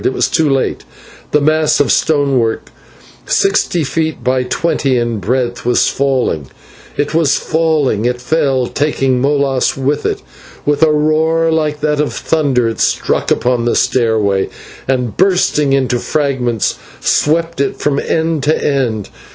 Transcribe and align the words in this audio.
It 0.03 0.13
was 0.13 0.29
too 0.29 0.49
late; 0.49 0.83
the 1.29 1.39
mass 1.39 1.79
of 1.79 1.91
stonework, 1.91 2.71
sixty 3.27 3.83
feet 3.83 4.15
long 4.15 4.23
by 4.23 4.43
twenty 4.45 4.97
in 4.97 5.19
breadth, 5.19 5.63
was 5.63 5.89
falling. 5.89 6.47
It 6.97 7.13
was 7.13 7.37
falling 7.37 8.05
it 8.05 8.19
fell, 8.19 8.65
taking 8.65 9.21
Molas 9.21 9.77
with 9.77 10.07
it. 10.07 10.23
With 10.65 10.81
a 10.81 10.91
roar 10.91 11.51
like 11.51 11.81
that 11.81 11.99
of 12.01 12.13
thunder 12.13 12.67
it 12.67 12.79
struck 12.79 13.29
upon 13.29 13.65
the 13.65 13.75
stairway, 13.75 14.49
and, 14.87 15.15
bursting 15.15 15.71
into 15.71 15.99
fragments, 15.99 16.79
swept 16.99 17.61
it 17.61 17.77
from 17.77 17.99
end 17.99 18.41
to 18.45 18.57
end. 18.59 19.09